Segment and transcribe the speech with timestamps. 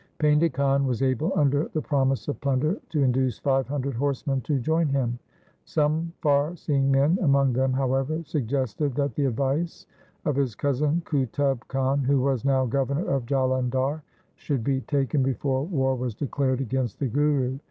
[0.19, 4.57] Painda Khan was able, under the promise of plunder, to induce five hundred horsemen to
[4.57, 5.19] join him.
[5.63, 9.85] Some far seeing men among them, however, suggested that the advice
[10.25, 14.01] of his cousin Qutub Khan, who was now governor of Jalandhar,
[14.37, 17.59] should be taken before war was declared against the Guru.